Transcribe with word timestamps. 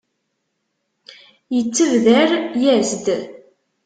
Yettebder, 1.55 2.29
yas-d. 2.63 3.05